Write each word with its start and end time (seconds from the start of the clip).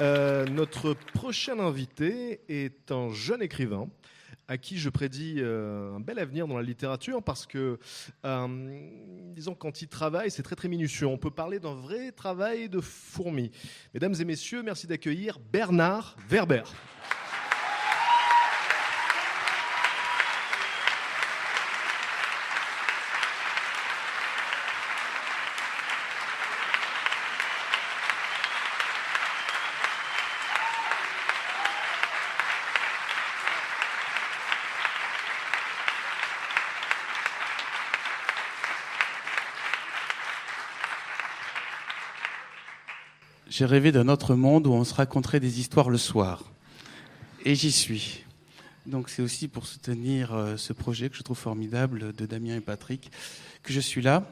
Euh, 0.00 0.44
notre 0.46 0.92
prochain 0.92 1.58
invité 1.58 2.40
est 2.48 2.92
un 2.92 3.10
jeune 3.12 3.40
écrivain 3.40 3.88
à 4.46 4.58
qui 4.58 4.78
je 4.78 4.90
prédis 4.90 5.36
euh, 5.38 5.96
un 5.96 6.00
bel 6.00 6.18
avenir 6.18 6.46
dans 6.46 6.56
la 6.56 6.62
littérature 6.62 7.22
parce 7.22 7.46
que, 7.46 7.78
euh, 8.24 8.88
disons, 9.34 9.54
quand 9.54 9.80
il 9.82 9.88
travaille, 9.88 10.30
c'est 10.30 10.42
très 10.42 10.54
très 10.54 10.68
minutieux. 10.68 11.06
On 11.06 11.16
peut 11.16 11.30
parler 11.30 11.58
d'un 11.58 11.74
vrai 11.74 12.12
travail 12.12 12.68
de 12.68 12.80
fourmi. 12.80 13.50
Mesdames 13.94 14.14
et 14.20 14.24
messieurs, 14.24 14.62
merci 14.62 14.86
d'accueillir 14.86 15.38
Bernard 15.50 16.16
Werber. 16.28 16.62
J'ai 43.48 43.64
rêvé 43.64 43.92
d'un 43.92 44.08
autre 44.08 44.34
monde 44.34 44.66
où 44.66 44.72
on 44.72 44.82
se 44.82 44.92
raconterait 44.92 45.38
des 45.38 45.60
histoires 45.60 45.88
le 45.88 45.98
soir. 45.98 46.50
Et 47.44 47.54
j'y 47.54 47.70
suis. 47.70 48.24
Donc 48.86 49.08
c'est 49.08 49.22
aussi 49.22 49.46
pour 49.46 49.66
soutenir 49.66 50.34
euh, 50.34 50.56
ce 50.56 50.72
projet 50.72 51.08
que 51.10 51.16
je 51.16 51.22
trouve 51.22 51.38
formidable 51.38 52.12
de 52.12 52.26
Damien 52.26 52.56
et 52.56 52.60
Patrick 52.60 53.08
que 53.62 53.72
je 53.72 53.78
suis 53.78 54.02
là. 54.02 54.24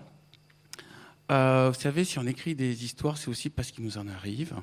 Euh, 1.30 1.70
vous 1.72 1.80
savez, 1.80 2.04
si 2.04 2.18
on 2.18 2.26
écrit 2.26 2.56
des 2.56 2.84
histoires, 2.84 3.16
c'est 3.16 3.28
aussi 3.28 3.50
parce 3.50 3.70
qu'il 3.70 3.84
nous 3.84 3.98
en 3.98 4.08
arrive. 4.08 4.56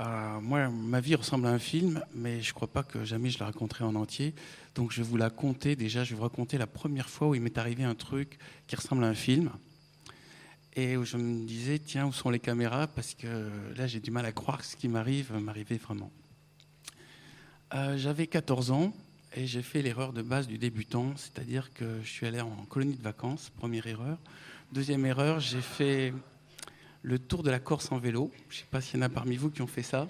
Euh, 0.00 0.40
moi, 0.40 0.70
ma 0.70 1.00
vie 1.00 1.14
ressemble 1.14 1.46
à 1.46 1.50
un 1.50 1.58
film, 1.58 2.02
mais 2.14 2.40
je 2.40 2.48
ne 2.50 2.54
crois 2.54 2.72
pas 2.72 2.82
que 2.82 3.04
jamais 3.04 3.28
je 3.28 3.38
la 3.38 3.46
raconterai 3.46 3.84
en 3.84 3.94
entier. 3.96 4.34
Donc 4.74 4.92
je 4.92 5.02
vais 5.02 5.08
vous 5.08 5.18
la 5.18 5.28
conter. 5.28 5.76
Déjà, 5.76 6.04
je 6.04 6.10
vais 6.10 6.16
vous 6.16 6.22
raconter 6.22 6.56
la 6.56 6.66
première 6.66 7.10
fois 7.10 7.28
où 7.28 7.34
il 7.34 7.42
m'est 7.42 7.58
arrivé 7.58 7.84
un 7.84 7.94
truc 7.94 8.38
qui 8.66 8.76
ressemble 8.76 9.04
à 9.04 9.08
un 9.08 9.14
film 9.14 9.50
et 10.74 10.96
où 10.96 11.04
je 11.04 11.16
me 11.16 11.46
disais, 11.46 11.78
tiens, 11.78 12.06
où 12.06 12.12
sont 12.12 12.30
les 12.30 12.40
caméras 12.40 12.86
Parce 12.86 13.14
que 13.14 13.50
là, 13.76 13.86
j'ai 13.86 14.00
du 14.00 14.10
mal 14.10 14.24
à 14.24 14.32
croire 14.32 14.58
que 14.58 14.64
ce 14.64 14.76
qui 14.76 14.88
m'arrive 14.88 15.32
m'arrivait 15.34 15.76
vraiment. 15.76 16.10
Euh, 17.74 17.96
J'avais 17.96 18.26
14 18.26 18.70
ans 18.70 18.92
et 19.34 19.46
j'ai 19.46 19.62
fait 19.62 19.82
l'erreur 19.82 20.12
de 20.12 20.22
base 20.22 20.46
du 20.46 20.58
débutant, 20.58 21.14
c'est-à-dire 21.16 21.72
que 21.72 22.00
je 22.02 22.08
suis 22.08 22.26
allé 22.26 22.40
en 22.40 22.50
colonie 22.68 22.96
de 22.96 23.02
vacances, 23.02 23.50
première 23.56 23.86
erreur. 23.86 24.18
Deuxième 24.72 25.04
erreur, 25.04 25.40
j'ai 25.40 25.60
fait 25.60 26.12
le 27.02 27.18
tour 27.18 27.42
de 27.42 27.50
la 27.50 27.58
Corse 27.58 27.90
en 27.92 27.98
vélo. 27.98 28.30
Je 28.48 28.56
ne 28.56 28.60
sais 28.60 28.66
pas 28.70 28.80
s'il 28.80 28.96
y 28.96 29.02
en 29.02 29.06
a 29.06 29.08
parmi 29.08 29.36
vous 29.36 29.50
qui 29.50 29.62
ont 29.62 29.66
fait 29.66 29.82
ça. 29.82 30.06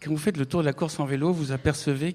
Quand 0.00 0.10
vous 0.10 0.18
faites 0.18 0.36
le 0.36 0.46
tour 0.46 0.60
de 0.60 0.66
la 0.66 0.72
Corse 0.72 0.98
en 1.00 1.06
vélo, 1.06 1.32
vous 1.32 1.52
apercevez 1.52 2.12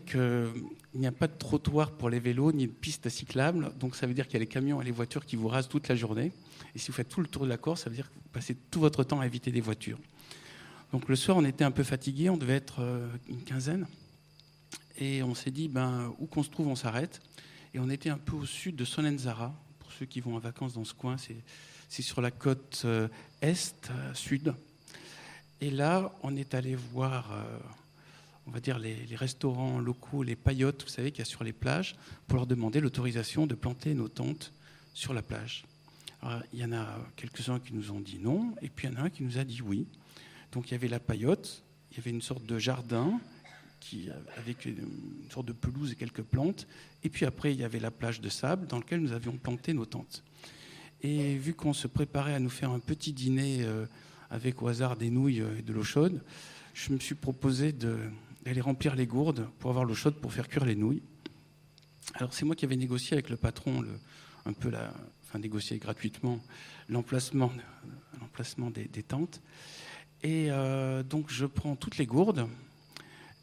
qu'il 0.91 0.99
n'y 0.99 1.07
a 1.07 1.11
pas 1.11 1.27
de 1.27 1.37
trottoir 1.37 1.91
pour 1.91 2.09
les 2.09 2.19
vélos 2.19 2.51
ni 2.51 2.67
de 2.67 2.71
piste 2.71 3.09
cyclable. 3.09 3.71
Donc 3.79 3.95
ça 3.95 4.07
veut 4.07 4.13
dire 4.13 4.25
qu'il 4.25 4.33
y 4.33 4.37
a 4.37 4.39
les 4.39 4.47
camions 4.47 4.81
et 4.81 4.85
les 4.85 4.91
voitures 4.91 5.25
qui 5.25 5.35
vous 5.35 5.47
rasent 5.47 5.69
toute 5.69 5.87
la 5.87 5.95
journée. 5.95 6.31
Et 6.75 6.79
si 6.79 6.87
vous 6.87 6.93
faites 6.93 7.09
tout 7.09 7.21
le 7.21 7.27
tour 7.27 7.43
de 7.43 7.49
la 7.49 7.57
Corse, 7.57 7.83
ça 7.83 7.89
veut 7.89 7.95
dire 7.95 8.09
que 8.09 8.15
vous 8.15 8.29
passez 8.31 8.55
tout 8.71 8.79
votre 8.79 9.03
temps 9.03 9.19
à 9.19 9.25
éviter 9.25 9.51
des 9.51 9.61
voitures. 9.61 9.99
Donc 10.91 11.07
le 11.07 11.15
soir, 11.15 11.37
on 11.37 11.45
était 11.45 11.63
un 11.63 11.71
peu 11.71 11.83
fatigué, 11.83 12.29
on 12.29 12.37
devait 12.37 12.55
être 12.55 12.81
euh, 12.81 13.07
une 13.27 13.43
quinzaine. 13.43 13.87
Et 14.97 15.21
on 15.23 15.35
s'est 15.35 15.51
dit, 15.51 15.67
ben, 15.67 16.13
où 16.19 16.25
qu'on 16.25 16.43
se 16.43 16.49
trouve, 16.49 16.67
on 16.67 16.75
s'arrête. 16.75 17.21
Et 17.73 17.79
on 17.79 17.89
était 17.89 18.09
un 18.09 18.17
peu 18.17 18.35
au 18.35 18.45
sud 18.45 18.75
de 18.75 18.85
Solenzara. 18.85 19.53
Pour 19.79 19.91
ceux 19.91 20.05
qui 20.05 20.19
vont 20.19 20.35
en 20.35 20.39
vacances 20.39 20.73
dans 20.73 20.83
ce 20.83 20.93
coin, 20.93 21.15
c'est 21.17 22.01
sur 22.01 22.21
la 22.21 22.31
côte 22.31 22.81
euh, 22.85 23.07
est, 23.41 23.89
euh, 23.91 24.13
sud. 24.13 24.53
Et 25.61 25.69
là, 25.69 26.11
on 26.23 26.35
est 26.35 26.53
allé 26.53 26.75
voir, 26.75 27.33
on 28.49 28.51
va 28.51 28.59
dire, 28.59 28.79
les, 28.79 29.15
restaurants 29.15 29.79
locaux, 29.79 30.23
les 30.23 30.35
paillotes, 30.35 30.83
vous 30.83 30.89
savez, 30.89 31.11
qu'il 31.11 31.19
y 31.19 31.21
a 31.21 31.25
sur 31.25 31.43
les 31.43 31.53
plages, 31.53 31.95
pour 32.27 32.37
leur 32.37 32.47
demander 32.47 32.81
l'autorisation 32.81 33.45
de 33.45 33.53
planter 33.53 33.93
nos 33.93 34.07
tentes 34.07 34.53
sur 34.95 35.13
la 35.13 35.21
plage. 35.21 35.65
Il 36.51 36.59
y 36.59 36.65
en 36.65 36.73
a 36.73 36.97
quelques-uns 37.15 37.59
qui 37.59 37.75
nous 37.75 37.91
ont 37.91 37.99
dit 37.99 38.17
non, 38.19 38.55
et 38.63 38.69
puis 38.69 38.87
il 38.87 38.93
y 38.93 38.97
en 38.97 39.01
a 39.01 39.03
un 39.03 39.09
qui 39.11 39.23
nous 39.23 39.37
a 39.37 39.43
dit 39.43 39.61
oui. 39.61 39.85
Donc 40.51 40.69
il 40.69 40.71
y 40.71 40.75
avait 40.75 40.87
la 40.87 40.99
paillote, 40.99 41.63
il 41.91 41.97
y 41.97 41.99
avait 41.99 42.09
une 42.09 42.23
sorte 42.23 42.43
de 42.43 42.57
jardin 42.57 43.21
qui, 43.79 44.09
avec 44.35 44.65
une 44.65 45.29
sorte 45.29 45.45
de 45.45 45.53
pelouse 45.53 45.91
et 45.91 45.95
quelques 45.95 46.23
plantes, 46.23 46.67
et 47.03 47.09
puis 47.09 47.25
après 47.25 47.53
il 47.53 47.59
y 47.59 47.63
avait 47.63 47.79
la 47.79 47.91
plage 47.91 48.19
de 48.19 48.29
sable 48.29 48.65
dans 48.65 48.79
laquelle 48.79 48.99
nous 48.99 49.11
avions 49.11 49.37
planté 49.37 49.73
nos 49.73 49.85
tentes. 49.85 50.23
Et 51.01 51.35
vu 51.35 51.53
qu'on 51.53 51.73
se 51.73 51.87
préparait 51.87 52.33
à 52.33 52.39
nous 52.39 52.49
faire 52.49 52.71
un 52.71 52.79
petit 52.79 53.13
dîner 53.13 53.59
euh, 53.61 53.85
avec 54.31 54.63
au 54.63 54.67
hasard 54.67 54.97
des 54.97 55.11
nouilles 55.11 55.43
et 55.59 55.61
de 55.61 55.71
l'eau 55.71 55.83
chaude, 55.83 56.21
je 56.73 56.93
me 56.93 56.99
suis 56.99 57.15
proposé 57.15 57.73
d'aller 58.43 58.61
remplir 58.61 58.95
les 58.95 59.07
gourdes 59.07 59.47
pour 59.59 59.69
avoir 59.69 59.85
l'eau 59.85 59.95
chaude 59.95 60.15
pour 60.15 60.33
faire 60.33 60.47
cuire 60.47 60.65
les 60.65 60.75
nouilles. 60.75 61.01
Alors 62.15 62.33
c'est 62.33 62.45
moi 62.45 62.55
qui 62.55 62.65
avais 62.65 62.75
négocié 62.75 63.13
avec 63.13 63.29
le 63.29 63.37
patron, 63.37 63.81
le, 63.81 63.91
un 64.45 64.53
peu 64.53 64.69
la, 64.69 64.93
enfin 65.23 65.39
négocié 65.39 65.77
gratuitement 65.77 66.39
l'emplacement, 66.89 67.51
des, 68.71 69.03
tentes. 69.03 69.41
Et 70.23 70.47
euh, 70.49 71.03
donc 71.03 71.29
je 71.29 71.45
prends 71.45 71.75
toutes 71.75 71.97
les 71.97 72.05
gourdes 72.05 72.47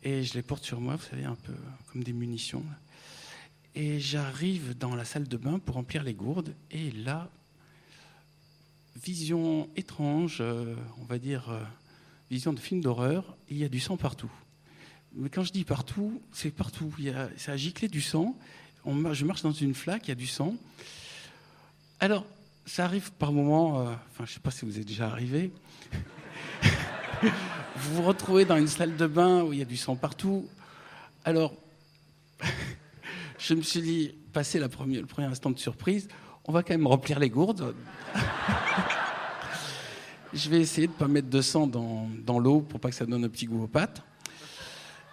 et 0.03 0.25
je 0.25 0.35
les 0.35 0.43
porte 0.43 0.65
sur 0.65 0.81
moi, 0.81 0.97
vous 0.97 1.05
savez, 1.05 1.25
un 1.25 1.37
peu 1.37 1.55
comme 1.93 2.03
des 2.03 2.13
munitions. 2.13 2.65
Et 3.75 4.01
j'arrive 4.01 4.77
dans 4.77 4.95
la 4.95 5.05
salle 5.05 5.29
de 5.29 5.37
bain 5.37 5.59
pour 5.59 5.75
remplir 5.75 6.03
les 6.03 6.15
gourdes. 6.15 6.55
Et 6.71 6.91
là, 6.91 7.31
vision 8.97 9.69
étrange, 9.77 10.39
euh, 10.41 10.75
on 10.99 11.05
va 11.05 11.19
dire 11.19 11.51
euh, 11.51 11.63
vision 12.31 12.53
de 12.53 12.61
film 12.61 12.81
d'horreur, 12.81 13.37
il 13.49 13.59
y 13.59 13.65
a 13.65 13.69
du 13.69 13.81
sang 13.81 13.97
partout. 13.97 14.31
Mais 15.19 15.31
quand 15.31 15.43
je 15.43 15.53
dis 15.53 15.65
partout, 15.65 16.21
c'est 16.31 16.51
partout. 16.51 16.93
Il 16.99 17.05
y 17.05 17.11
a, 17.11 17.31
ça 17.39 17.53
a 17.53 17.57
giclé 17.57 17.89
du 17.89 18.03
sang. 18.03 18.37
On, 18.85 19.15
je 19.15 19.25
marche 19.25 19.43
dans 19.43 19.53
une 19.53 19.75
flaque, 19.75 20.07
il 20.07 20.11
y 20.11 20.13
a 20.13 20.17
du 20.17 20.27
sang. 20.27 20.55
Alors, 22.01 22.27
ça 22.67 22.85
arrive 22.85 23.11
par 23.13 23.33
moments, 23.33 23.81
euh, 23.81 23.85
enfin, 23.85 23.97
je 24.19 24.23
ne 24.23 24.27
sais 24.27 24.41
pas 24.41 24.51
si 24.51 24.67
vous 24.67 24.79
êtes 24.79 24.85
déjà 24.85 25.07
arrivé. 25.07 25.53
vous 27.23 27.95
vous 27.95 28.03
retrouvez 28.03 28.45
dans 28.45 28.59
une 28.59 28.69
salle 28.69 28.95
de 28.95 29.07
bain 29.07 29.43
où 29.43 29.55
il 29.55 29.59
y 29.59 29.63
a 29.63 29.67
du 29.67 29.79
sang 29.79 29.97
partout. 29.97 30.47
Alors, 31.25 31.55
je 33.39 33.55
me 33.55 33.63
suis 33.63 33.81
dit, 33.81 34.15
passé 34.35 34.59
la 34.59 34.69
première, 34.69 35.01
le 35.01 35.07
premier 35.07 35.29
instant 35.29 35.51
de 35.51 35.59
surprise, 35.59 36.09
on 36.45 36.53
va 36.53 36.63
quand 36.63 36.75
même 36.75 36.87
remplir 36.87 37.19
les 37.19 37.31
gourdes. 37.31 37.75
je 40.35 40.51
vais 40.51 40.61
essayer 40.61 40.89
de 40.89 40.93
ne 40.93 40.99
pas 40.99 41.09
mettre 41.09 41.31
de 41.31 41.41
sang 41.41 41.67
dans, 41.67 42.07
dans 42.23 42.39
l'eau 42.39 42.61
pour 42.61 42.81
pas 42.81 42.91
que 42.91 42.97
ça 42.97 43.07
donne 43.07 43.25
un 43.25 43.31
petit 43.31 43.47
goût 43.47 43.63
aux 43.63 43.69
pâtes. 43.69 44.03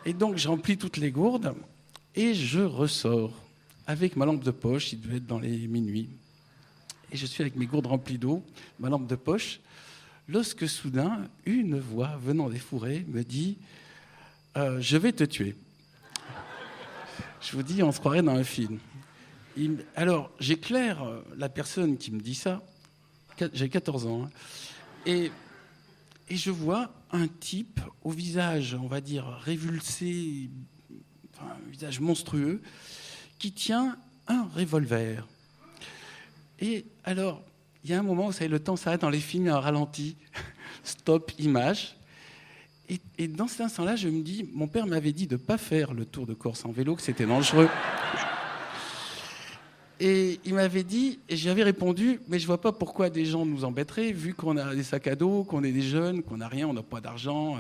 Et 0.05 0.13
donc, 0.13 0.37
je 0.37 0.75
toutes 0.75 0.97
les 0.97 1.11
gourdes 1.11 1.55
et 2.15 2.33
je 2.33 2.59
ressors 2.59 3.31
avec 3.87 4.15
ma 4.15 4.25
lampe 4.25 4.43
de 4.43 4.51
poche, 4.51 4.93
il 4.93 5.01
devait 5.01 5.17
être 5.17 5.27
dans 5.27 5.39
les 5.39 5.67
minuit. 5.67 6.09
Et 7.11 7.17
je 7.17 7.25
suis 7.25 7.41
avec 7.41 7.55
mes 7.55 7.65
gourdes 7.65 7.87
remplies 7.87 8.17
d'eau, 8.17 8.43
ma 8.79 8.89
lampe 8.89 9.07
de 9.07 9.15
poche, 9.15 9.59
lorsque 10.27 10.67
soudain, 10.67 11.27
une 11.45 11.79
voix 11.79 12.17
venant 12.21 12.49
des 12.49 12.59
fourrés 12.59 13.05
me 13.07 13.23
dit 13.23 13.57
euh, 14.57 14.79
Je 14.81 14.97
vais 14.97 15.11
te 15.11 15.23
tuer. 15.23 15.55
Je 17.41 17.55
vous 17.55 17.63
dis, 17.63 17.83
on 17.83 17.91
se 17.91 17.99
croirait 17.99 18.21
dans 18.21 18.35
un 18.35 18.43
film. 18.43 18.79
Il, 19.57 19.85
alors, 19.95 20.31
j'éclaire 20.39 21.05
la 21.37 21.49
personne 21.49 21.97
qui 21.97 22.11
me 22.11 22.19
dit 22.19 22.35
ça. 22.35 22.61
J'ai 23.53 23.69
14 23.69 24.05
ans. 24.07 24.23
Hein, 24.23 24.29
et, 25.05 25.31
et, 26.29 26.35
je 26.35 26.51
vois 26.51 26.91
un 27.11 27.27
type 27.27 27.79
au 28.03 28.11
visage, 28.11 28.77
on 28.81 28.87
va 28.87 29.01
dire, 29.01 29.25
révulsé, 29.41 30.49
enfin, 31.33 31.51
un 31.51 31.71
visage 31.71 31.99
monstrueux, 31.99 32.61
qui 33.39 33.51
tient 33.51 33.97
un 34.27 34.47
revolver. 34.55 35.27
Et 36.59 36.85
alors, 37.03 37.43
il 37.83 37.89
y 37.89 37.93
a 37.93 37.99
un 37.99 38.03
moment, 38.03 38.27
vous 38.27 38.31
savez, 38.31 38.47
le 38.47 38.59
temps 38.59 38.75
s'arrête 38.75 39.01
dans 39.01 39.09
les 39.09 39.19
films, 39.19 39.47
un 39.47 39.59
ralenti, 39.59 40.15
stop, 40.83 41.31
image. 41.39 41.97
Et, 43.17 43.27
dans 43.27 43.47
cet 43.47 43.61
instant-là, 43.61 43.95
je 43.95 44.07
me 44.09 44.21
dis, 44.21 44.47
mon 44.53 44.67
père 44.67 44.85
m'avait 44.85 45.13
dit 45.13 45.25
de 45.25 45.35
ne 45.35 45.39
pas 45.39 45.57
faire 45.57 45.93
le 45.93 46.05
tour 46.05 46.25
de 46.25 46.33
Corse 46.33 46.65
en 46.65 46.71
vélo, 46.71 46.95
que 46.95 47.01
c'était 47.01 47.25
dangereux. 47.25 47.69
Et 50.05 50.41
il 50.43 50.53
m'avait 50.53 50.83
dit, 50.83 51.19
et 51.29 51.37
j'avais 51.37 51.63
répondu, 51.63 52.19
mais 52.27 52.37
je 52.37 52.45
vois 52.45 52.59
pas 52.59 52.73
pourquoi 52.73 53.09
des 53.09 53.23
gens 53.23 53.45
nous 53.45 53.63
embêteraient, 53.63 54.11
vu 54.11 54.33
qu'on 54.33 54.57
a 54.57 54.75
des 54.75 54.83
sacs 54.83 55.07
à 55.07 55.15
dos, 55.15 55.45
qu'on 55.45 55.63
est 55.63 55.71
des 55.71 55.81
jeunes, 55.81 56.23
qu'on 56.23 56.35
n'a 56.35 56.49
rien, 56.49 56.67
on 56.67 56.73
n'a 56.73 56.83
pas 56.83 56.99
d'argent. 56.99 57.57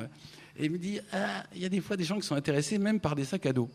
Et 0.59 0.65
il 0.65 0.71
me 0.71 0.77
dit, 0.77 0.99
ah, 1.13 1.45
il 1.55 1.61
y 1.61 1.65
a 1.65 1.69
des 1.69 1.79
fois 1.79 1.95
des 1.95 2.03
gens 2.03 2.19
qui 2.19 2.27
sont 2.27 2.35
intéressés 2.35 2.79
même 2.79 2.99
par 2.99 3.15
des 3.15 3.23
sacs 3.23 3.45
à 3.45 3.53
dos. 3.53 3.69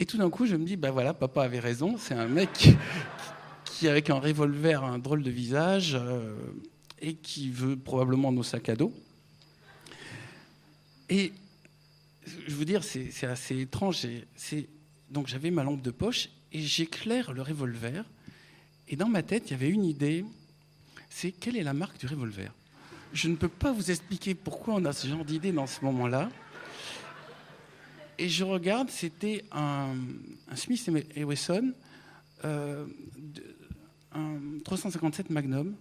Et 0.00 0.06
tout 0.06 0.18
d'un 0.18 0.28
coup, 0.28 0.44
je 0.44 0.56
me 0.56 0.64
dis, 0.64 0.74
ben 0.74 0.90
voilà, 0.90 1.14
papa 1.14 1.44
avait 1.44 1.60
raison, 1.60 1.96
c'est 1.98 2.14
un 2.14 2.26
mec 2.26 2.74
qui, 3.64 3.86
avec 3.86 4.10
un 4.10 4.18
revolver, 4.18 4.82
un 4.82 4.98
drôle 4.98 5.22
de 5.22 5.30
visage, 5.30 5.94
euh, 5.94 6.34
et 7.00 7.14
qui 7.14 7.48
veut 7.48 7.76
probablement 7.76 8.32
nos 8.32 8.42
sacs 8.42 8.70
à 8.70 8.74
dos. 8.74 8.92
Et 11.08 11.32
je 12.26 12.56
veux 12.56 12.64
dire, 12.64 12.82
c'est 12.82 13.24
assez 13.24 13.60
étrange. 13.60 14.04
Donc 15.10 15.28
j'avais 15.28 15.52
ma 15.52 15.62
lampe 15.62 15.82
de 15.82 15.92
poche 15.92 16.28
et 16.52 16.60
j'éclaire 16.60 17.32
le 17.32 17.42
revolver. 17.42 18.04
Et 18.88 18.96
dans 18.96 19.08
ma 19.08 19.22
tête, 19.22 19.44
il 19.48 19.52
y 19.52 19.54
avait 19.54 19.70
une 19.70 19.84
idée, 19.84 20.24
c'est 21.08 21.32
quelle 21.32 21.56
est 21.56 21.62
la 21.62 21.72
marque 21.72 21.98
du 21.98 22.06
revolver? 22.06 22.52
Je 23.12 23.28
ne 23.28 23.36
peux 23.36 23.48
pas 23.48 23.72
vous 23.72 23.90
expliquer 23.90 24.34
pourquoi 24.34 24.74
on 24.74 24.84
a 24.84 24.92
ce 24.92 25.06
genre 25.06 25.24
d'idée 25.24 25.52
dans 25.52 25.66
ce 25.66 25.84
moment-là. 25.84 26.30
Et 28.18 28.28
je 28.28 28.44
regarde, 28.44 28.88
c'était 28.90 29.44
un, 29.52 29.94
Smith 30.54 30.90
Wesson, 31.16 31.72
euh, 32.44 32.86
un 34.14 34.38
357 34.64 35.30
Magnum. 35.30 35.74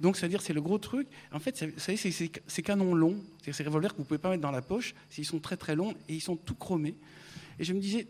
Donc, 0.00 0.16
c'est-à-dire, 0.16 0.42
c'est 0.42 0.52
le 0.52 0.60
gros 0.60 0.78
truc. 0.78 1.08
En 1.32 1.38
fait, 1.38 1.64
vous 1.64 1.78
savez, 1.78 1.96
c'est 1.96 2.10
ces 2.10 2.62
canons 2.62 2.94
longs, 2.94 3.22
c'est 3.42 3.52
ces 3.52 3.64
revolvers 3.64 3.92
que 3.92 3.96
vous 3.96 4.02
ne 4.02 4.08
pouvez 4.08 4.18
pas 4.18 4.30
mettre 4.30 4.42
dans 4.42 4.50
la 4.50 4.62
poche, 4.62 4.94
ils 5.16 5.24
sont 5.24 5.38
très 5.38 5.56
très 5.56 5.74
longs 5.74 5.94
et 6.08 6.14
ils 6.14 6.20
sont 6.20 6.36
tout 6.36 6.54
chromés. 6.54 6.94
Et 7.58 7.64
je 7.64 7.72
me 7.72 7.80
disais, 7.80 8.06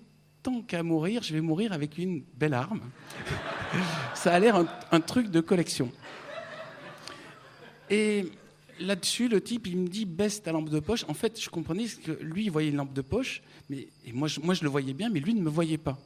qu'à 0.67 0.83
mourir, 0.83 1.23
je 1.23 1.33
vais 1.35 1.41
mourir 1.41 1.73
avec 1.73 1.99
une 1.99 2.23
belle 2.37 2.55
arme. 2.55 2.81
Ça 4.15 4.33
a 4.33 4.39
l'air 4.39 4.65
un, 4.91 5.01
truc 5.01 5.31
de 5.31 5.41
collection. 5.41 5.91
Et 7.91 8.27
là-dessus, 8.81 9.29
le 9.29 9.41
type, 9.41 9.67
il 9.67 9.77
me 9.77 9.89
dit 9.89 10.05
baisse 10.05 10.43
ta 10.43 10.53
lampe 10.53 10.69
de 10.69 10.81
poche. 10.81 11.05
En 11.09 11.15
fait, 11.15 11.41
je 11.41 11.49
comprenais 11.49 11.87
que 11.87 12.13
lui, 12.23 12.45
il 12.45 12.51
voyait 12.51 12.71
une 12.71 12.77
lampe 12.77 12.93
de 12.93 13.03
poche, 13.03 13.43
mais 13.69 13.89
et 14.05 14.13
moi, 14.13 14.29
je, 14.29 14.41
moi, 14.41 14.55
je 14.55 14.63
le 14.63 14.71
voyais 14.71 14.95
bien, 14.95 15.09
mais 15.11 15.21
lui 15.21 15.35
ne 15.35 15.43
me 15.43 15.51
voyait 15.51 15.79
pas. 15.79 15.99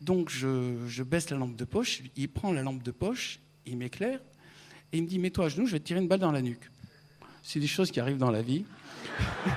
Donc, 0.00 0.28
je, 0.28 0.86
je 0.86 1.02
baisse 1.02 1.30
la 1.30 1.36
lampe 1.36 1.56
de 1.56 1.64
poche. 1.64 2.02
Il 2.16 2.28
prend 2.28 2.52
la 2.52 2.62
lampe 2.62 2.82
de 2.82 2.90
poche, 2.90 3.40
il 3.66 3.76
m'éclaire, 3.76 4.20
et 4.92 4.98
il 4.98 5.04
me 5.04 5.08
dit 5.08 5.18
Mets-toi 5.18 5.46
à 5.46 5.48
genoux, 5.48 5.66
je 5.66 5.72
vais 5.72 5.80
te 5.80 5.86
tirer 5.86 6.00
une 6.00 6.08
balle 6.08 6.20
dans 6.20 6.32
la 6.32 6.42
nuque. 6.42 6.70
C'est 7.42 7.60
des 7.60 7.66
choses 7.66 7.90
qui 7.90 8.00
arrivent 8.00 8.18
dans 8.18 8.30
la 8.30 8.42
vie. 8.42 8.64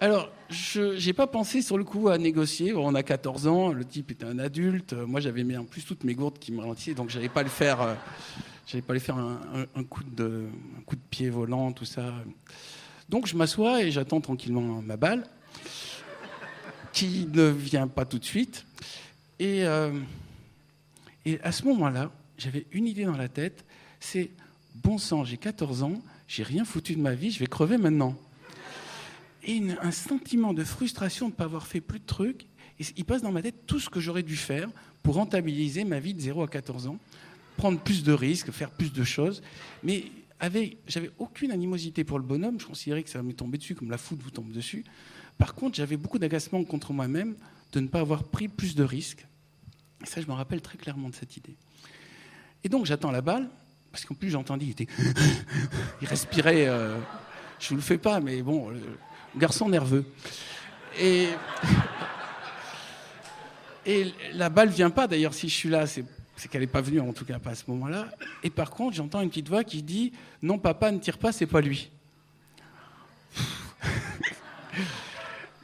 Alors, 0.00 0.30
je 0.50 1.04
n'ai 1.04 1.12
pas 1.12 1.26
pensé 1.26 1.62
sur 1.62 1.76
le 1.76 1.84
coup 1.84 2.08
à 2.08 2.18
négocier. 2.18 2.72
On 2.74 2.94
a 2.94 3.02
14 3.02 3.46
ans, 3.46 3.72
le 3.72 3.84
type 3.84 4.10
était 4.10 4.24
un 4.24 4.38
adulte. 4.38 4.92
Moi, 4.92 5.20
j'avais 5.20 5.44
mis 5.44 5.56
en 5.56 5.64
plus 5.64 5.84
toutes 5.84 6.04
mes 6.04 6.14
gourdes 6.14 6.38
qui 6.38 6.52
me 6.52 6.60
ralentissaient, 6.60 6.94
donc 6.94 7.10
je 7.10 7.16
n'allais 7.16 7.28
pas 7.28 7.42
le 7.42 7.48
faire. 7.48 7.80
Euh, 7.80 7.94
j'allais 8.66 8.82
pas 8.82 8.92
lui 8.92 9.00
faire 9.00 9.16
un, 9.16 9.84
coup 9.84 10.02
de, 10.04 10.46
un 10.78 10.82
coup 10.82 10.96
de 10.96 11.00
pied 11.10 11.30
volant, 11.30 11.72
tout 11.72 11.84
ça. 11.84 12.14
Donc, 13.08 13.26
je 13.26 13.36
m'assois 13.36 13.82
et 13.82 13.90
j'attends 13.90 14.20
tranquillement 14.20 14.82
ma 14.82 14.96
balle, 14.96 15.24
qui 16.92 17.28
ne 17.32 17.44
vient 17.44 17.88
pas 17.88 18.04
tout 18.04 18.18
de 18.18 18.24
suite. 18.24 18.66
Et, 19.38 19.64
euh, 19.64 19.92
et 21.24 21.40
à 21.42 21.52
ce 21.52 21.64
moment-là, 21.64 22.10
j'avais 22.38 22.66
une 22.72 22.86
idée 22.86 23.04
dans 23.04 23.16
la 23.16 23.28
tête, 23.28 23.64
c'est 24.00 24.30
bon 24.74 24.98
sang, 24.98 25.24
j'ai 25.24 25.36
14 25.36 25.82
ans, 25.82 26.02
j'ai 26.28 26.42
rien 26.42 26.64
foutu 26.64 26.94
de 26.94 27.00
ma 27.00 27.14
vie, 27.14 27.30
je 27.30 27.38
vais 27.38 27.46
crever 27.46 27.78
maintenant. 27.78 28.16
Et 29.48 29.62
un 29.80 29.92
sentiment 29.92 30.52
de 30.52 30.64
frustration 30.64 31.26
de 31.26 31.32
ne 31.32 31.36
pas 31.36 31.44
avoir 31.44 31.68
fait 31.68 31.80
plus 31.80 32.00
de 32.00 32.04
trucs. 32.04 32.46
il 32.78 33.04
passe 33.04 33.22
dans 33.22 33.30
ma 33.30 33.42
tête 33.42 33.64
tout 33.66 33.78
ce 33.78 33.88
que 33.88 34.00
j'aurais 34.00 34.24
dû 34.24 34.36
faire 34.36 34.68
pour 35.04 35.14
rentabiliser 35.14 35.84
ma 35.84 36.00
vie 36.00 36.14
de 36.14 36.20
0 36.20 36.42
à 36.42 36.48
14 36.48 36.88
ans, 36.88 36.98
prendre 37.56 37.78
plus 37.78 38.02
de 38.02 38.12
risques, 38.12 38.50
faire 38.50 38.72
plus 38.72 38.92
de 38.92 39.04
choses. 39.04 39.42
Mais 39.84 40.06
j'avais 40.88 41.10
aucune 41.18 41.52
animosité 41.52 42.02
pour 42.02 42.18
le 42.18 42.24
bonhomme. 42.24 42.58
Je 42.58 42.66
considérais 42.66 43.04
que 43.04 43.08
ça 43.08 43.22
m'est 43.22 43.34
tombé 43.34 43.56
dessus 43.56 43.76
comme 43.76 43.88
la 43.88 43.98
foudre 43.98 44.24
vous 44.24 44.32
tombe 44.32 44.50
dessus. 44.50 44.84
Par 45.38 45.54
contre, 45.54 45.76
j'avais 45.76 45.96
beaucoup 45.96 46.18
d'agacement 46.18 46.64
contre 46.64 46.92
moi-même 46.92 47.36
de 47.72 47.78
ne 47.78 47.86
pas 47.86 48.00
avoir 48.00 48.24
pris 48.24 48.48
plus 48.48 48.74
de 48.74 48.82
risques. 48.82 49.26
Et 50.02 50.06
ça, 50.06 50.20
je 50.20 50.26
me 50.26 50.32
rappelle 50.32 50.60
très 50.60 50.76
clairement 50.76 51.08
de 51.08 51.14
cette 51.14 51.36
idée. 51.36 51.54
Et 52.64 52.68
donc 52.68 52.84
j'attends 52.84 53.12
la 53.12 53.20
balle, 53.20 53.48
parce 53.92 54.04
qu'en 54.04 54.14
plus 54.14 54.30
j'entendais, 54.30 54.66
il 54.66 54.74
il 56.02 56.08
respirait. 56.08 56.66
Euh, 56.66 56.98
je 57.60 57.68
vous 57.68 57.76
le 57.76 57.80
fais 57.80 57.96
pas, 57.96 58.20
mais 58.20 58.42
bon, 58.42 58.72
garçon 59.36 59.68
nerveux. 59.68 60.04
Et. 60.98 61.28
La 64.32 64.48
balle 64.48 64.70
vient 64.70 64.90
pas, 64.90 65.06
d'ailleurs, 65.06 65.32
si 65.32 65.48
je 65.48 65.54
suis 65.54 65.68
là, 65.68 65.86
c'est 65.86 66.04
qu'elle 66.50 66.62
n'est 66.62 66.66
pas 66.66 66.80
venue, 66.80 66.98
en 66.98 67.12
tout 67.12 67.24
cas 67.24 67.38
pas 67.38 67.50
à 67.50 67.54
ce 67.54 67.62
moment-là. 67.68 68.08
Et 68.42 68.50
par 68.50 68.70
contre, 68.70 68.96
j'entends 68.96 69.20
une 69.20 69.28
petite 69.28 69.48
voix 69.48 69.62
qui 69.62 69.80
dit 69.80 70.12
Non, 70.42 70.58
papa, 70.58 70.90
ne 70.90 70.98
tire 70.98 71.18
pas, 71.18 71.30
c'est 71.30 71.46
pas 71.46 71.60
lui. 71.60 71.88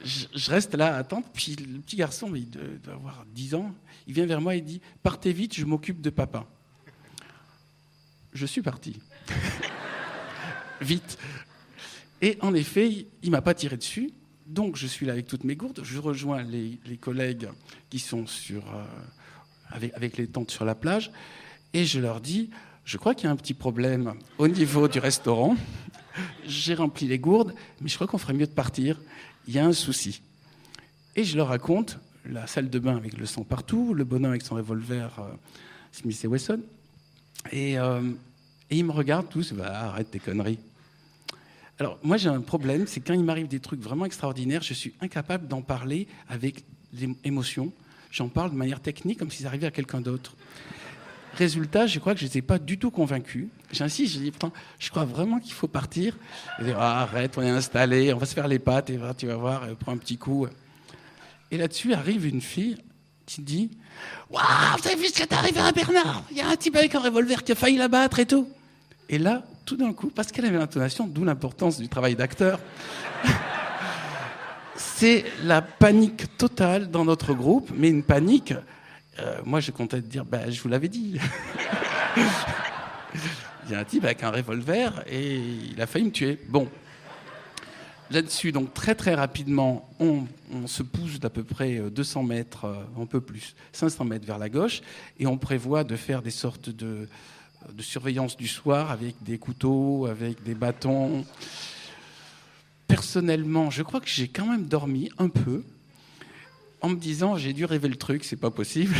je, 0.05 0.49
reste 0.49 0.73
là 0.75 0.95
à 0.95 0.99
attendre, 0.99 1.25
puis 1.33 1.57
le 1.57 1.79
petit 1.79 1.97
garçon, 1.97 2.33
il 2.33 2.49
doit 2.49 2.93
avoir 2.93 3.25
10 3.33 3.55
ans, 3.55 3.75
il 4.07 4.13
vient 4.13 4.25
vers 4.25 4.39
moi 4.39 4.55
et 4.55 4.61
dit 4.61 4.79
Partez 5.01 5.33
vite, 5.33 5.53
je 5.55 5.65
m'occupe 5.65 5.99
de 5.99 6.09
papa 6.09 6.45
je 8.33 8.45
suis 8.45 8.61
parti. 8.61 8.99
Vite. 10.81 11.17
Et 12.23 12.37
en 12.39 12.53
effet, 12.53 12.89
il 13.21 13.25
ne 13.25 13.31
m'a 13.31 13.41
pas 13.41 13.53
tiré 13.53 13.75
dessus. 13.75 14.09
Donc 14.47 14.77
je 14.77 14.87
suis 14.87 15.05
là 15.05 15.11
avec 15.11 15.27
toutes 15.27 15.43
mes 15.43 15.57
gourdes. 15.57 15.81
Je 15.83 15.99
rejoins 15.99 16.41
les, 16.41 16.79
collègues 16.95 17.49
qui 17.89 17.99
sont 17.99 18.25
sur, 18.27 18.63
euh, 18.73 19.87
avec, 19.97 20.15
les 20.15 20.27
tentes 20.27 20.49
sur 20.49 20.63
la 20.63 20.73
plage. 20.73 21.11
Et 21.73 21.83
je 21.83 21.99
leur 21.99 22.21
dis, 22.21 22.49
je 22.85 22.95
crois 22.97 23.13
qu'il 23.13 23.25
y 23.25 23.27
a 23.27 23.31
un 23.31 23.35
petit 23.35 23.53
problème 23.53 24.13
au 24.37 24.47
niveau 24.47 24.87
du 24.87 24.99
restaurant. 24.99 25.57
J'ai 26.47 26.75
rempli 26.75 27.07
les 27.07 27.19
gourdes, 27.19 27.53
mais 27.81 27.89
je 27.89 27.95
crois 27.95 28.07
qu'on 28.07 28.17
ferait 28.17 28.33
mieux 28.33 28.47
de 28.47 28.53
partir. 28.53 29.01
Il 29.49 29.53
y 29.53 29.59
a 29.59 29.65
un 29.65 29.73
souci. 29.73 30.21
Et 31.17 31.25
je 31.25 31.35
leur 31.35 31.49
raconte 31.49 31.99
la 32.25 32.47
salle 32.47 32.69
de 32.69 32.79
bain 32.79 32.95
avec 32.95 33.17
le 33.17 33.25
sang 33.25 33.43
partout, 33.43 33.93
le 33.93 34.05
bonhomme 34.05 34.31
avec 34.31 34.43
son 34.43 34.55
revolver 34.55 35.13
euh, 35.19 35.23
Smith 35.91 36.23
et 36.23 36.27
Wesson. 36.27 36.61
Euh, 37.53 38.11
et, 38.69 38.77
ils 38.77 38.85
me 38.85 38.93
regardent 38.93 39.27
tous, 39.27 39.51
bah, 39.51 39.89
arrête 39.89 40.09
tes 40.09 40.19
conneries. 40.19 40.59
Alors, 41.79 41.97
moi, 42.03 42.17
j'ai 42.17 42.29
un 42.29 42.41
problème, 42.41 42.85
c'est 42.87 42.99
quand 42.99 43.13
il 43.13 43.23
m'arrive 43.23 43.47
des 43.47 43.59
trucs 43.59 43.81
vraiment 43.81 44.05
extraordinaires, 44.05 44.61
je 44.61 44.73
suis 44.73 44.93
incapable 45.01 45.47
d'en 45.47 45.61
parler 45.61 46.07
avec 46.29 46.63
l'émotion. 47.23 47.73
J'en 48.11 48.29
parle 48.29 48.51
de 48.51 48.55
manière 48.55 48.79
technique, 48.79 49.19
comme 49.19 49.31
si 49.31 49.43
ça 49.43 49.47
arrivait 49.47 49.67
à 49.67 49.71
quelqu'un 49.71 50.01
d'autre. 50.01 50.35
Résultat, 51.35 51.87
je 51.87 51.97
crois 51.97 52.13
que 52.13 52.19
je 52.19 52.25
n'étais 52.25 52.43
pas 52.43 52.59
du 52.59 52.77
tout 52.77 52.91
convaincu. 52.91 53.49
J'insiste, 53.71 54.13
je 54.13 54.19
dis, 54.19 54.31
je 54.77 54.89
crois 54.91 55.03
vraiment 55.03 55.39
qu'il 55.39 55.53
faut 55.53 55.67
partir. 55.67 56.15
Ah, 56.59 57.01
arrête, 57.01 57.35
on 57.39 57.41
est 57.41 57.49
installé, 57.49 58.13
on 58.13 58.17
va 58.17 58.27
se 58.27 58.35
faire 58.35 58.47
les 58.47 58.59
pattes, 58.59 58.91
tu 59.17 59.25
vas 59.25 59.35
voir, 59.35 59.63
euh, 59.63 59.73
prends 59.73 59.93
un 59.93 59.97
petit 59.97 60.17
coup. 60.17 60.45
Et 61.49 61.57
là-dessus 61.57 61.93
arrive 61.93 62.27
une 62.27 62.41
fille 62.41 62.77
qui 63.25 63.41
dit 63.41 63.71
Waouh, 64.29 64.43
vous 64.77 64.87
avez 64.87 64.95
vu 64.95 65.07
ce 65.07 65.13
qui 65.13 65.21
est 65.23 65.33
arrivé 65.33 65.59
à 65.59 65.71
Bernard? 65.71 66.23
Il 66.29 66.37
y 66.37 66.41
a 66.41 66.49
un 66.49 66.55
type 66.55 66.75
avec 66.75 66.93
un 66.93 66.99
revolver 66.99 67.43
qui 67.43 67.51
a 67.53 67.55
failli 67.55 67.77
l'abattre 67.77 68.19
et 68.19 68.27
tout. 68.27 68.47
Et 69.09 69.17
là, 69.17 69.43
tout 69.65 69.77
d'un 69.77 69.93
coup, 69.93 70.09
parce 70.09 70.31
qu'elle 70.31 70.45
avait 70.45 70.57
l'intonation, 70.57 71.07
d'où 71.07 71.23
l'importance 71.23 71.79
du 71.79 71.89
travail 71.89 72.15
d'acteur, 72.15 72.59
c'est 74.75 75.25
la 75.43 75.61
panique 75.61 76.37
totale 76.37 76.89
dans 76.89 77.05
notre 77.05 77.33
groupe, 77.33 77.71
mais 77.75 77.89
une 77.89 78.03
panique. 78.03 78.53
Euh, 79.19 79.39
moi, 79.45 79.59
je 79.59 79.71
comptais 79.71 80.01
dire 80.01 80.25
bah, 80.25 80.49
Je 80.49 80.61
vous 80.61 80.69
l'avais 80.69 80.89
dit. 80.89 81.19
Il 83.65 83.71
y 83.71 83.75
a 83.75 83.79
un 83.79 83.83
type 83.85 84.03
avec 84.03 84.23
un 84.23 84.29
revolver 84.29 85.03
et 85.07 85.37
il 85.37 85.81
a 85.81 85.87
failli 85.87 86.03
me 86.03 86.11
tuer. 86.11 86.37
Bon, 86.49 86.67
Là-dessus, 88.13 88.51
donc 88.51 88.73
très 88.75 88.93
très 88.93 89.15
rapidement, 89.15 89.89
on, 89.99 90.25
se 90.67 90.83
pousse 90.83 91.19
d'à 91.19 91.31
peu 91.31 91.43
près 91.43 91.79
200 91.79 92.19
euh, 92.19 92.27
mètres, 92.27 92.65
euh, 92.65 93.01
un 93.01 93.07
peu 93.07 93.21
plus, 93.21 93.55
500 93.71 94.05
mètres 94.05 94.25
vers 94.25 94.37
la 94.37 94.49
gauche, 94.49 94.81
et 95.19 95.25
on 95.25 95.37
prévoit 95.37 95.83
de 95.83 95.95
faire 95.95 96.21
des 96.21 96.29
sortes 96.29 96.69
de, 96.69 97.07
de 97.71 97.81
surveillance 97.81 98.35
du 98.35 98.47
soir 98.47 98.91
avec 98.91 99.15
des 99.23 99.37
couteaux, 99.37 100.07
avec 100.07 100.43
des 100.43 100.55
bâtons. 100.55 101.25
Personnellement, 102.87 103.69
je 103.69 103.83
crois 103.83 104.01
que 104.01 104.09
j'ai 104.09 104.27
quand 104.27 104.45
même 104.45 104.65
dormi 104.65 105.09
un 105.17 105.29
peu, 105.29 105.63
en 106.81 106.89
me 106.89 106.95
disant 106.95 107.37
j'ai 107.37 107.53
dû 107.53 107.65
rêver 107.65 107.87
le 107.87 107.95
truc, 107.95 108.23
c'est 108.23 108.35
pas 108.35 108.51
possible. 108.51 108.95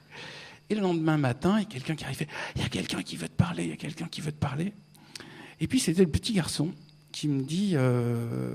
Et 0.70 0.74
le 0.74 0.80
lendemain 0.80 1.18
matin, 1.18 1.58
il 1.58 1.62
y 1.62 1.66
a 1.66 1.68
quelqu'un 1.68 1.94
qui 1.94 2.04
arrive, 2.04 2.26
il 2.56 2.62
y 2.62 2.64
a 2.64 2.68
quelqu'un 2.68 3.02
qui 3.02 3.16
veut 3.16 3.28
te 3.28 3.36
parler, 3.36 3.64
il 3.64 3.70
y 3.70 3.74
a 3.74 3.76
quelqu'un 3.76 4.06
qui 4.06 4.20
veut 4.20 4.32
te 4.32 4.38
parler. 4.38 4.72
Et 5.60 5.68
puis 5.68 5.80
c'était 5.80 6.02
le 6.02 6.10
petit 6.10 6.32
garçon 6.32 6.72
qui 7.12 7.28
me 7.28 7.42
dit 7.42 7.72
euh, 7.74 8.54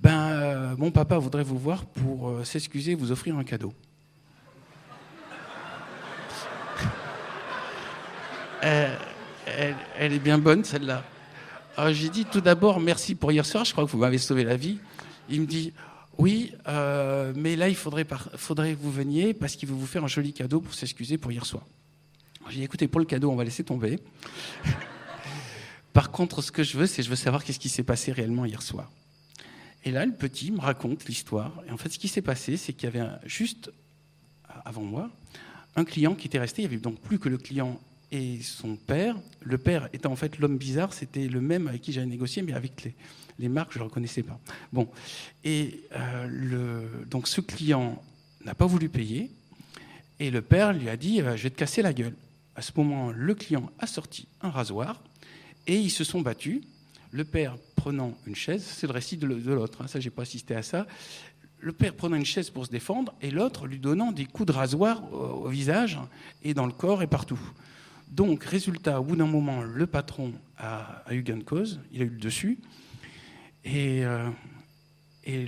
Ben, 0.00 0.30
euh, 0.30 0.76
mon 0.76 0.90
papa 0.90 1.18
voudrait 1.18 1.44
vous 1.44 1.58
voir 1.58 1.84
pour 1.86 2.30
euh, 2.30 2.44
s'excuser 2.44 2.94
vous 2.94 3.12
offrir 3.12 3.36
un 3.36 3.44
cadeau. 3.44 3.72
Elle, 8.62 10.12
est 10.12 10.18
bien 10.18 10.38
bonne, 10.38 10.64
celle-là. 10.64 11.04
Alors 11.76 11.92
j'ai 11.92 12.08
dit 12.08 12.24
tout 12.24 12.40
d'abord 12.40 12.80
merci 12.80 13.14
pour 13.14 13.32
hier 13.32 13.46
soir, 13.46 13.64
je 13.64 13.72
crois 13.72 13.84
que 13.84 13.90
vous 13.90 13.98
m'avez 13.98 14.18
sauvé 14.18 14.44
la 14.44 14.56
vie. 14.56 14.78
Il 15.28 15.42
me 15.42 15.46
dit 15.46 15.72
oui, 16.18 16.52
euh, 16.68 17.32
mais 17.34 17.56
là 17.56 17.68
il 17.68 17.74
faudrait, 17.74 18.06
faudrait 18.36 18.74
que 18.74 18.80
vous 18.80 18.92
veniez 18.92 19.34
parce 19.34 19.56
qu'il 19.56 19.68
veut 19.68 19.74
vous 19.74 19.86
faire 19.86 20.04
un 20.04 20.08
joli 20.08 20.32
cadeau 20.32 20.60
pour 20.60 20.74
s'excuser 20.74 21.18
pour 21.18 21.32
hier 21.32 21.46
soir. 21.46 21.64
J'ai 22.48 22.58
dit 22.58 22.64
écoutez, 22.64 22.88
pour 22.88 23.00
le 23.00 23.06
cadeau, 23.06 23.30
on 23.30 23.36
va 23.36 23.44
laisser 23.44 23.64
tomber. 23.64 24.00
Par 25.92 26.10
contre, 26.10 26.42
ce 26.42 26.50
que 26.50 26.62
je 26.62 26.76
veux, 26.76 26.86
c'est 26.86 27.02
je 27.02 27.10
veux 27.10 27.16
savoir 27.16 27.44
qu'est-ce 27.44 27.58
qui 27.58 27.68
s'est 27.68 27.82
passé 27.82 28.12
réellement 28.12 28.44
hier 28.44 28.62
soir. 28.62 28.90
Et 29.84 29.90
là, 29.90 30.06
le 30.06 30.12
petit 30.12 30.50
me 30.50 30.60
raconte 30.60 31.04
l'histoire. 31.06 31.52
Et 31.68 31.72
en 31.72 31.76
fait, 31.76 31.90
ce 31.90 31.98
qui 31.98 32.08
s'est 32.08 32.22
passé, 32.22 32.56
c'est 32.56 32.72
qu'il 32.72 32.88
y 32.92 32.96
avait 32.96 33.08
juste 33.24 33.70
avant 34.64 34.82
moi 34.82 35.10
un 35.76 35.84
client 35.84 36.14
qui 36.14 36.28
était 36.28 36.38
resté. 36.38 36.62
Il 36.62 36.68
n'y 36.68 36.74
avait 36.74 36.82
donc 36.82 37.00
plus 37.00 37.18
que 37.18 37.28
le 37.28 37.38
client 37.38 37.80
et 38.12 38.40
son 38.42 38.76
père. 38.76 39.16
Le 39.40 39.58
père 39.58 39.88
étant 39.92 40.12
en 40.12 40.16
fait 40.16 40.38
l'homme 40.38 40.58
bizarre, 40.58 40.92
c'était 40.92 41.26
le 41.26 41.40
même 41.40 41.66
avec 41.66 41.80
qui 41.80 41.92
j'avais 41.92 42.06
négocié, 42.06 42.42
mais 42.42 42.52
avec 42.52 42.84
les, 42.84 42.94
les 43.38 43.48
marques, 43.48 43.72
je 43.72 43.78
ne 43.78 43.84
le 43.84 43.88
reconnaissais 43.88 44.22
pas. 44.22 44.38
Bon, 44.72 44.86
et 45.42 45.80
euh, 45.96 46.26
le, 46.28 47.06
donc 47.06 47.26
ce 47.26 47.40
client 47.40 48.00
n'a 48.44 48.54
pas 48.54 48.66
voulu 48.66 48.88
payer, 48.88 49.30
et 50.20 50.30
le 50.30 50.42
père 50.42 50.72
lui 50.72 50.88
a 50.88 50.96
dit 50.96 51.20
euh, 51.20 51.36
Je 51.36 51.44
vais 51.44 51.50
te 51.50 51.58
casser 51.58 51.82
la 51.82 51.92
gueule. 51.92 52.14
À 52.54 52.60
ce 52.60 52.72
moment, 52.76 53.10
le 53.10 53.34
client 53.34 53.70
a 53.78 53.86
sorti 53.86 54.28
un 54.42 54.50
rasoir, 54.50 55.02
et 55.66 55.78
ils 55.78 55.90
se 55.90 56.04
sont 56.04 56.20
battus. 56.20 56.60
Le 57.12 57.24
père 57.24 57.56
prenant 57.76 58.16
une 58.26 58.36
chaise, 58.36 58.62
c'est 58.64 58.86
le 58.86 58.92
récit 58.92 59.16
de 59.16 59.26
l'autre, 59.26 59.82
hein, 59.82 59.86
ça 59.86 60.00
j'ai 60.00 60.10
pas 60.10 60.22
assisté 60.22 60.54
à 60.54 60.62
ça. 60.62 60.86
Le 61.60 61.72
père 61.72 61.94
prenant 61.94 62.16
une 62.16 62.26
chaise 62.26 62.50
pour 62.50 62.66
se 62.66 62.70
défendre 62.70 63.14
et 63.22 63.30
l'autre 63.30 63.66
lui 63.66 63.78
donnant 63.78 64.10
des 64.10 64.24
coups 64.24 64.48
de 64.48 64.52
rasoir 64.52 65.12
au 65.12 65.46
visage 65.48 65.98
et 66.42 66.54
dans 66.54 66.66
le 66.66 66.72
corps 66.72 67.02
et 67.02 67.06
partout. 67.06 67.38
Donc, 68.12 68.44
résultat, 68.44 69.00
au 69.00 69.04
bout 69.04 69.16
d'un 69.16 69.26
moment, 69.26 69.62
le 69.62 69.86
patron 69.86 70.34
a, 70.58 71.02
eu 71.10 71.22
gain 71.22 71.38
de 71.38 71.42
cause, 71.42 71.80
il 71.92 72.02
a 72.02 72.04
eu 72.04 72.10
le 72.10 72.18
dessus, 72.18 72.58
et, 73.64 74.04
euh, 74.04 74.28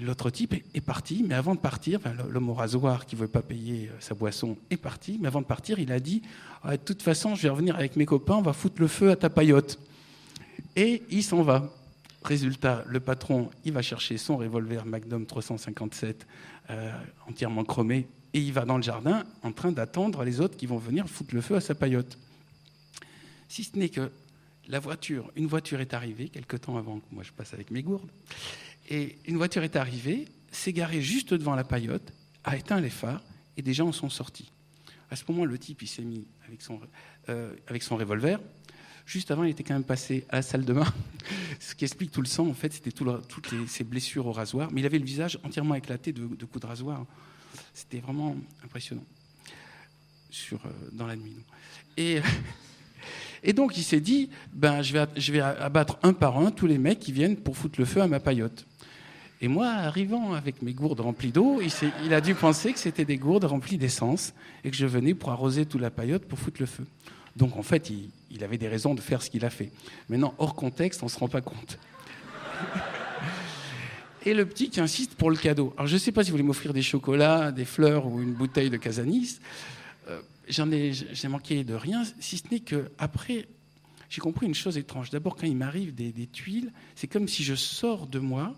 l'autre 0.03 0.31
type 0.31 0.55
est, 0.55 0.81
parti, 0.81 1.27
mais 1.29 1.35
avant 1.35 1.55
de 1.55 1.61
partir, 1.61 2.01
l'homme 2.31 2.49
au 2.49 2.55
rasoir 2.55 3.05
qui 3.05 3.17
ne 3.17 3.21
veut 3.21 3.29
pas 3.29 3.43
payer 3.43 3.91
euh, 3.91 3.97
sa 4.01 4.15
boisson 4.15 4.57
est 4.71 4.79
parti, 4.79 5.19
mais 5.21 5.29
avant 5.29 5.43
de 5.43 5.47
partir, 5.47 5.79
il 5.79 5.93
a 5.93 6.01
dit 6.01 6.23
ah, 6.63 6.79
De 6.79 6.83
toute 6.83 7.03
façon, 7.03 7.35
je 7.35 7.43
vais 7.43 7.51
revenir 7.51 7.77
avec 7.77 7.97
mes 7.97 8.07
copains, 8.07 8.37
on 8.37 8.43
va 8.43 8.55
foutre 8.55 8.81
le 8.81 8.89
feu 8.89 9.11
à 9.11 9.17
ta 9.17 9.29
paillote. 9.29 9.79
Et 10.75 11.03
il 11.11 11.23
s'en 11.23 11.43
va. 11.43 11.71
Résultat, 12.25 12.83
le 12.87 13.01
patron, 13.01 13.51
il 13.67 13.73
va 13.73 13.83
chercher 13.83 14.17
son 14.17 14.39
revolver 14.39 14.87
Magnum 14.87 15.27
357 15.27 16.27
euh, 16.71 16.93
entièrement 17.29 17.65
chromé, 17.65 18.09
et 18.33 18.41
il 18.41 18.55
va 18.55 18.65
dans 18.65 18.79
le 18.79 18.83
jardin 18.83 19.25
en 19.43 19.53
train 19.53 19.71
d'attendre 19.71 20.25
les 20.25 20.41
autres 20.41 20.57
qui 20.57 20.65
vont 20.65 20.79
venir 20.79 21.07
foutre 21.11 21.35
le 21.35 21.43
feu 21.43 21.57
à 21.57 21.61
sa 21.61 21.75
paillote. 21.75 22.17
Si 23.55 23.63
ce 23.63 23.79
n'est 23.79 23.89
que 23.89 24.11
la 24.67 24.81
voiture, 24.81 25.31
une 25.37 25.47
voiture 25.47 25.81
est 25.81 25.95
arrivée, 25.95 26.29
quelque 26.29 26.57
temps 26.57 26.77
avant 26.77 26.99
que 26.99 27.05
moi 27.13 27.23
je 27.23 27.31
passe 27.31 27.55
avec 27.55 27.71
mes 27.71 27.85
gourdes, 27.85 28.11
et 28.91 29.17
une 29.27 29.37
voiture 29.37 29.63
est 29.63 29.77
arrivée, 29.77 30.27
s'est 30.51 30.73
garée 30.73 31.01
juste 31.01 31.33
devant 31.33 31.55
la 31.55 31.63
paillote, 31.63 32.13
a 32.43 32.57
éteint 32.57 32.81
les 32.81 32.91
phares, 32.91 33.23
et 33.57 33.63
des 33.63 33.73
gens 33.73 33.87
en 33.87 33.93
sont 33.93 34.11
sortis. 34.11 34.51
À 35.09 35.15
ce 35.15 35.23
moment, 35.29 35.45
le 35.45 35.57
type, 35.57 35.83
il 35.83 35.87
s'est 35.87 36.03
mis 36.03 36.27
avec 36.49 36.63
son, 36.63 36.81
euh, 37.29 37.55
avec 37.69 37.85
son 37.85 37.97
revolver. 37.97 38.41
Juste 39.07 39.31
avant, 39.31 39.45
il 39.45 39.51
était 39.51 39.63
quand 39.63 39.75
même 39.75 39.85
passé 39.85 40.27
à 40.31 40.37
la 40.37 40.43
salle 40.43 40.65
de 40.65 40.73
bain, 40.73 40.93
ce 41.61 41.77
qui 41.77 41.85
explique 41.85 42.11
tout 42.11 42.23
le 42.23 42.27
sang. 42.27 42.49
En 42.49 42.55
fait, 42.55 42.73
c'était 42.73 42.91
toutes 42.91 43.69
ses 43.69 43.85
blessures 43.85 44.27
au 44.27 44.33
rasoir, 44.33 44.73
mais 44.73 44.81
il 44.81 44.87
avait 44.87 44.99
le 44.99 45.07
visage 45.07 45.39
entièrement 45.45 45.77
éclaté 45.77 46.13
de, 46.13 46.27
coups 46.45 46.61
de 46.61 46.67
rasoir. 46.67 47.07
C'était 47.73 48.01
vraiment 48.01 48.37
impressionnant 48.65 49.07
sur, 50.29 50.59
euh, 50.67 50.71
dans 50.91 51.07
la 51.07 51.15
nuit. 51.15 51.37
Et 51.97 52.21
Et 53.45 53.53
donc 53.53 53.77
il 53.77 53.83
s'est 53.83 54.01
dit, 54.01 54.31
ben, 54.53 54.83
je, 54.83 55.33
vais, 55.33 55.41
abattre 55.41 55.99
un 56.03 56.15
par 56.15 56.39
un 56.39 56.51
tous 56.51 56.67
les 56.67 56.79
mecs 56.79 56.99
qui 56.99 57.13
viennent 57.13 57.37
pour 57.37 57.57
foutre 57.57 57.79
le 57.79 57.85
feu 57.85 58.01
à 58.01 58.09
ma 58.09 58.19
paillote. 58.19 58.67
Et 59.43 59.49
moi, 59.49 59.69
arrivant 59.69 60.33
avec 60.33 60.63
mes 60.63 60.73
gourdes 60.73 61.01
remplies 61.01 61.31
d'eau, 61.31 61.61
il, 62.03 62.15
a 62.15 62.23
dû 62.23 62.35
penser 62.35 62.73
que 62.73 62.79
c'était 62.79 63.05
des 63.05 63.19
gourdes 63.19 63.45
remplies 63.45 63.77
d'essence 63.77 64.33
et 64.65 64.71
que 64.71 64.77
je 64.77 64.87
venais 64.87 65.13
pour 65.13 65.31
arroser 65.31 65.67
toute 65.67 65.83
la 65.83 65.91
paillote 65.91 66.25
pour 66.25 66.39
foutre 66.39 66.57
le 66.61 66.67
feu. 66.67 66.87
Donc 67.37 67.57
en 67.57 67.63
fait, 67.63 67.91
il, 67.91 68.09
il 68.31 68.43
avait 68.43 68.57
des 68.57 68.69
raisons 68.69 68.95
de 68.95 69.01
faire 69.01 69.21
ce 69.21 69.29
qu'il 69.29 69.45
a 69.45 69.51
fait. 69.51 69.71
Maintenant, 70.09 70.35
hors 70.39 70.55
contexte, 70.55 71.03
on 71.03 71.07
ne 71.07 71.11
se 71.11 71.19
rend 71.19 71.29
pas 71.29 71.43
compte. 71.43 71.79
Et 74.27 74.33
le 74.33 74.47
petit 74.47 74.71
qui 74.71 74.81
insiste 74.81 75.17
pour 75.17 75.31
le 75.31 75.37
cadeau. 75.37 75.75
Alors 75.77 75.87
je 75.87 75.95
ne 75.95 75.99
sais 75.99 76.13
pas 76.13 76.25
si 76.25 76.31
vous 76.31 76.35
voulez 76.35 76.47
m'offrir 76.47 76.73
des 76.73 76.81
chocolats, 76.81 77.53
des 77.53 77.67
fleurs 77.67 78.07
ou 78.07 78.23
une 78.23 78.33
bouteille 78.33 78.71
de 78.71 78.79
Casanis. 78.79 79.39
Euh, 80.09 80.21
j'en 80.49 80.71
ai, 80.71 80.93
j'ai 80.93 81.29
manqué 81.29 81.65
de 81.65 81.75
rien, 81.75 82.03
si 82.21 82.39
ce 82.39 82.45
n'est 82.51 82.61
que 82.61 82.91
après, 82.99 83.49
j'ai 84.09 84.21
compris 84.21 84.47
une 84.47 84.55
chose 84.55 84.79
étrange. 84.79 85.11
D'abord, 85.11 85.37
quand 85.37 85.47
il 85.47 85.57
m'arrive 85.57 85.95
des, 85.95 86.27
tuiles, 86.27 86.73
c'est 86.95 87.09
comme 87.09 87.29
si 87.29 87.43
je 87.43 87.55
sors 87.55 88.07
de 88.07 88.19
moi 88.19 88.55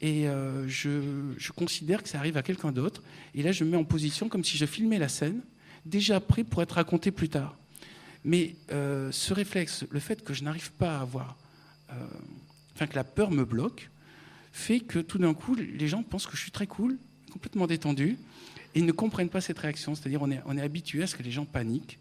et 0.00 0.28
euh, 0.28 0.68
je, 0.68 1.52
considère 1.52 2.02
que 2.02 2.08
ça 2.08 2.18
arrive 2.18 2.36
à 2.36 2.42
quelqu'un 2.42 2.72
d'autre. 2.72 3.02
Et 3.34 3.42
là, 3.42 3.52
je 3.52 3.64
me 3.64 3.70
mets 3.70 3.76
en 3.76 3.84
position 3.84 4.28
comme 4.28 4.44
si 4.44 4.56
je 4.56 4.66
filmais 4.66 4.98
la 4.98 5.08
scène, 5.08 5.42
déjà 5.86 6.20
prêt 6.20 6.44
pour 6.44 6.62
être 6.62 6.72
raconté 6.72 7.10
plus 7.10 7.28
tard. 7.28 7.56
Mais 8.24 8.56
euh, 8.72 9.12
ce 9.12 9.32
réflexe, 9.32 9.84
le 9.90 10.00
fait 10.00 10.24
que 10.24 10.34
je 10.34 10.42
n'arrive 10.42 10.72
pas 10.72 10.98
à 10.98 11.00
avoir, 11.02 11.36
euh, 11.90 11.94
enfin 12.74 12.86
que 12.86 12.96
la 12.96 13.04
peur 13.04 13.30
me 13.30 13.44
bloque, 13.44 13.90
fait 14.52 14.80
que 14.80 14.98
tout 14.98 15.18
d'un 15.18 15.34
coup, 15.34 15.54
les 15.54 15.88
gens 15.88 16.02
pensent 16.02 16.26
que 16.26 16.36
je 16.36 16.42
suis 16.42 16.50
très 16.50 16.66
cool, 16.66 16.98
complètement 17.30 17.66
détendu, 17.66 18.18
ils 18.74 18.84
ne 18.84 18.92
comprennent 18.92 19.28
pas 19.28 19.40
cette 19.40 19.58
réaction. 19.58 19.94
C'est-à-dire 19.94 20.22
on 20.22 20.30
est, 20.30 20.60
habitué 20.60 21.02
à 21.02 21.06
ce 21.06 21.16
que 21.16 21.22
les 21.22 21.30
gens 21.30 21.44
paniquent. 21.44 21.98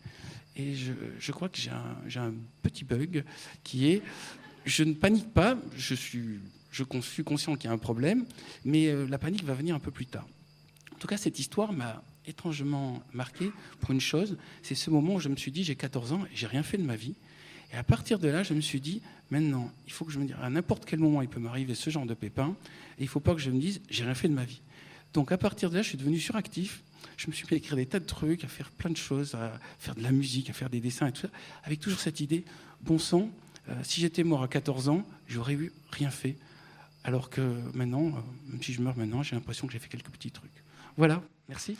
Et 0.55 0.73
je, 1.19 1.31
crois 1.31 1.49
que 1.49 1.57
j'ai 1.57 1.69
un, 1.69 2.21
un, 2.21 2.33
petit 2.63 2.83
bug 2.83 3.23
qui 3.63 3.91
est, 3.91 4.01
je 4.65 4.83
ne 4.83 4.93
panique 4.93 5.31
pas, 5.31 5.57
je 5.77 5.93
suis, 5.93 6.39
je 6.71 6.83
suis 7.01 7.23
conscient 7.23 7.55
qu'il 7.55 7.65
y 7.65 7.71
a 7.71 7.73
un 7.73 7.77
problème, 7.77 8.25
mais 8.65 8.87
euh, 8.87 9.07
la 9.07 9.19
panique 9.19 9.43
va 9.43 9.53
venir 9.53 9.75
un 9.75 9.79
peu 9.79 9.91
plus 9.91 10.07
tard. 10.07 10.27
En 10.95 10.97
tout 10.97 11.07
cas, 11.07 11.17
cette 11.17 11.37
histoire 11.37 11.73
m'a 11.73 12.01
étrangement 12.25 13.01
marqué 13.13 13.51
pour 13.79 13.91
une 13.91 14.01
chose, 14.01 14.37
c'est 14.61 14.75
ce 14.75 14.89
moment 14.89 15.15
où 15.15 15.19
je 15.19 15.29
me 15.29 15.35
suis 15.35 15.51
dit, 15.51 15.63
j'ai 15.63 15.75
14 15.75 16.13
ans 16.13 16.25
et 16.25 16.35
j'ai 16.35 16.47
rien 16.47 16.63
fait 16.63 16.77
de 16.77 16.83
ma 16.83 16.95
vie. 16.95 17.15
Et 17.71 17.75
à 17.75 17.83
partir 17.83 18.19
de 18.19 18.27
là, 18.27 18.43
je 18.43 18.53
me 18.53 18.61
suis 18.61 18.81
dit, 18.81 19.01
maintenant, 19.29 19.71
il 19.85 19.93
faut 19.93 20.05
que 20.05 20.11
je 20.11 20.19
me 20.19 20.25
dise, 20.25 20.35
à 20.41 20.49
n'importe 20.49 20.85
quel 20.85 20.99
moment, 20.99 21.21
il 21.21 21.27
peut 21.27 21.39
m'arriver 21.39 21.75
ce 21.75 21.89
genre 21.89 22.05
de 22.05 22.13
pépin, 22.13 22.55
et 22.97 23.01
il 23.01 23.03
ne 23.03 23.09
faut 23.09 23.19
pas 23.19 23.33
que 23.33 23.41
je 23.41 23.51
me 23.51 23.59
dise, 23.59 23.81
j'ai 23.89 24.03
rien 24.03 24.15
fait 24.15 24.27
de 24.27 24.33
ma 24.33 24.45
vie. 24.45 24.61
Donc 25.17 25.31
à 25.31 25.37
partir 25.39 25.71
de 25.71 25.75
là, 25.77 25.81
je 25.81 25.89
suis 25.89 25.97
devenu 25.97 26.19
suractif. 26.19 26.83
Je 27.17 27.25
me 27.25 27.31
suis 27.31 27.47
mis 27.47 27.55
à 27.55 27.57
écrire 27.57 27.75
des 27.75 27.87
tas 27.87 27.99
de 27.99 28.05
trucs, 28.05 28.43
à 28.43 28.47
faire 28.47 28.69
plein 28.69 28.91
de 28.91 28.97
choses, 28.97 29.33
à 29.33 29.59
faire 29.79 29.95
de 29.95 30.03
la 30.03 30.11
musique, 30.11 30.51
à 30.51 30.53
faire 30.53 30.69
des 30.69 30.79
dessins 30.79 31.07
et 31.07 31.11
tout 31.11 31.21
ça, 31.21 31.29
avec 31.63 31.79
toujours 31.79 31.99
cette 31.99 32.19
idée, 32.19 32.45
bon 32.81 32.99
sang, 32.99 33.31
euh, 33.67 33.73
si 33.81 33.99
j'étais 33.99 34.23
mort 34.23 34.43
à 34.43 34.47
14 34.47 34.89
ans, 34.89 35.03
j'aurais 35.27 35.55
eu 35.55 35.73
rien 35.89 36.11
fait. 36.11 36.37
Alors 37.03 37.31
que 37.31 37.41
maintenant, 37.73 38.09
euh, 38.09 38.11
même 38.45 38.61
si 38.61 38.73
je 38.73 38.79
meurs 38.79 38.95
maintenant, 38.95 39.23
j'ai 39.23 39.35
l'impression 39.35 39.65
que 39.65 39.73
j'ai 39.73 39.79
fait 39.79 39.89
quelques 39.89 40.11
petits 40.11 40.29
trucs. 40.29 40.63
Voilà, 40.97 41.23
merci. 41.49 41.79